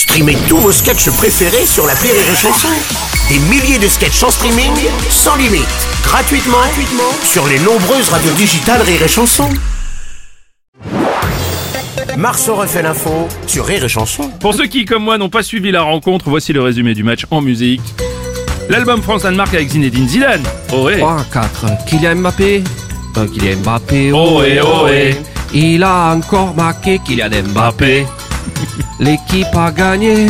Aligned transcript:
Streamez 0.00 0.38
tous 0.48 0.56
vos 0.56 0.72
sketchs 0.72 1.10
préférés 1.10 1.66
sur 1.66 1.86
la 1.86 1.92
Rire 1.92 2.14
et 2.14 2.34
Chanson. 2.34 2.68
Des 3.28 3.38
milliers 3.38 3.78
de 3.78 3.86
sketchs 3.86 4.22
en 4.22 4.30
streaming, 4.30 4.72
sans 5.10 5.36
limite, 5.36 5.68
gratuitement, 6.02 6.56
gratuitement 6.56 7.12
sur 7.22 7.46
les 7.46 7.58
nombreuses 7.58 8.08
radios 8.08 8.32
digitales 8.32 8.80
Rire 8.80 9.02
et 9.02 9.08
Chanson. 9.08 9.46
Marceau 12.16 12.54
refait 12.54 12.80
l'info 12.80 13.28
sur 13.46 13.66
Rire 13.66 13.84
et 13.84 13.90
Chanson. 13.90 14.30
Pour 14.40 14.54
ceux 14.54 14.68
qui, 14.68 14.86
comme 14.86 15.04
moi, 15.04 15.18
n'ont 15.18 15.28
pas 15.28 15.42
suivi 15.42 15.70
la 15.70 15.82
rencontre, 15.82 16.30
voici 16.30 16.54
le 16.54 16.62
résumé 16.62 16.94
du 16.94 17.04
match 17.04 17.26
en 17.30 17.42
musique. 17.42 17.82
L'album 18.70 19.02
France-Danemark 19.02 19.52
avec 19.52 19.68
Zinedine 19.68 20.08
Zidane. 20.08 20.42
Oh 20.72 20.84
ouais. 20.84 20.96
3, 20.96 21.26
4, 21.30 21.66
Kylian 21.86 22.16
Mbappé. 22.16 22.64
Euh, 23.18 23.26
Kylian 23.26 23.58
Mbappé. 23.58 24.12
Ohé, 24.12 24.62
ohé. 24.62 25.16
Il 25.52 25.82
a 25.84 26.14
encore 26.14 26.54
marqué 26.54 27.00
Kylian 27.04 27.42
Mbappé. 27.52 28.06
L'équipe 28.98 29.54
a 29.54 29.70
gagné 29.70 30.26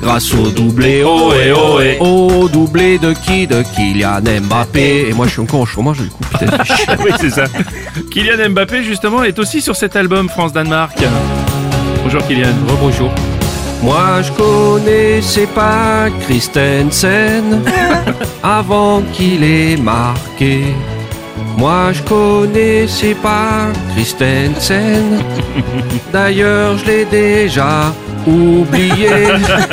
grâce 0.00 0.32
au 0.34 0.50
doublé. 0.50 1.02
Ohé, 1.02 1.52
ohé. 1.52 1.98
Au 2.00 2.48
doublé 2.48 2.98
de 2.98 3.12
qui 3.12 3.46
De 3.46 3.62
Kylian 3.74 4.20
Mbappé. 4.42 5.08
Et 5.08 5.12
moi 5.12 5.26
je 5.26 5.32
suis 5.32 5.40
encore 5.40 5.60
au 5.60 5.66
chômage 5.66 5.98
du 5.98 6.08
coup, 6.08 6.22
putain. 6.24 6.46
Oui, 7.04 7.10
c'est 7.20 7.30
ça. 7.30 7.44
Kylian 8.10 8.50
Mbappé, 8.50 8.82
justement, 8.82 9.22
est 9.24 9.38
aussi 9.38 9.60
sur 9.60 9.76
cet 9.76 9.96
album 9.96 10.28
France-Danemark. 10.28 10.98
Bonjour 12.04 12.26
Kylian. 12.26 12.54
Bonjour. 12.80 13.10
Moi 13.82 14.22
je 14.22 14.32
connaissais 14.32 15.46
pas 15.46 16.08
Christensen 16.22 17.62
avant 18.42 19.02
qu'il 19.12 19.44
ait 19.44 19.76
marqué. 19.76 20.62
Moi 21.56 21.92
je 21.92 22.02
connaissais 22.02 23.14
pas 23.14 23.68
Christensen. 23.94 25.22
D'ailleurs 26.12 26.78
je 26.78 26.84
l'ai 26.86 27.04
déjà 27.04 27.92
oublié. 28.26 29.28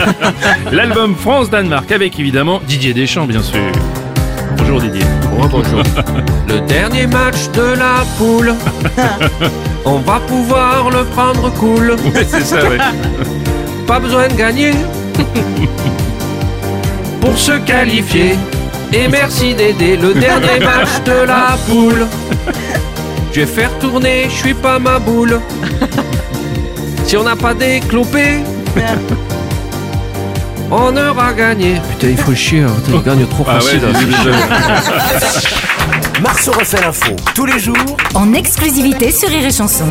L'album 0.71 1.15
France-Danemark 1.15 1.91
avec 1.91 2.19
évidemment 2.19 2.61
Didier 2.67 2.93
Deschamps, 2.93 3.25
bien 3.25 3.41
sûr. 3.41 3.59
Bonjour 4.57 4.79
Didier. 4.79 5.05
bonjour. 5.51 5.83
Le 6.47 6.59
dernier 6.61 7.07
match 7.07 7.49
de 7.53 7.73
la 7.77 8.03
poule. 8.17 8.53
On 9.85 9.99
va 9.99 10.19
pouvoir 10.21 10.89
le 10.89 11.03
prendre 11.05 11.51
cool. 11.53 11.91
Ouais, 11.91 12.25
c'est 12.27 12.45
ça, 12.45 12.57
ouais. 12.69 12.77
Pas 13.87 13.99
besoin 13.99 14.27
de 14.27 14.33
gagner 14.33 14.71
pour 17.19 17.37
se 17.37 17.53
qualifier. 17.53 18.35
Et 18.93 19.07
merci 19.07 19.55
d'aider 19.55 19.97
le 19.97 20.13
dernier 20.13 20.59
match 20.63 21.01
de 21.05 21.25
la 21.25 21.57
poule. 21.67 22.05
Je 23.31 23.39
vais 23.41 23.45
faire 23.47 23.71
tourner, 23.79 24.25
je 24.29 24.35
suis 24.35 24.53
pas 24.53 24.77
ma 24.79 24.99
boule. 24.99 25.39
Si 27.05 27.17
on 27.17 27.23
n'a 27.23 27.35
pas 27.35 27.53
déclopé, 27.55 28.39
on 30.69 30.95
aura 30.95 31.33
gagné. 31.33 31.81
Putain, 31.91 32.09
il 32.09 32.17
faut 32.17 32.35
chier, 32.35 32.61
hein. 32.61 32.67
il 32.87 33.01
gagne 33.01 33.25
trop 33.25 33.45
Ah 33.47 33.55
ouais, 33.55 33.61
facile. 33.61 33.81
hein. 33.85 33.93
Marceau 36.21 36.51
refait 36.51 36.81
l'info 36.81 37.11
tous 37.35 37.45
les 37.45 37.59
jours 37.59 37.97
en 38.13 38.33
exclusivité 38.33 39.11
sur 39.11 39.27
Rire 39.29 39.45
et 39.47 39.51
Chanson. 39.51 39.85